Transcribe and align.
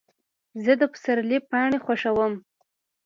زه 0.63 0.73
د 0.79 0.83
پسرلي 0.93 1.39
پاڼې 1.49 1.79
خوښوم. 1.85 2.33